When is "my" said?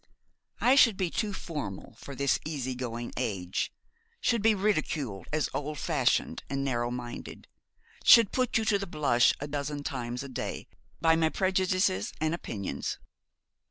11.15-11.29